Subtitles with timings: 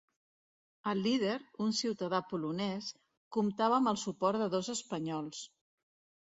[0.91, 2.87] El líder, un ciutadà polonès,
[3.37, 5.45] comptava amb el suport de dos espanyols.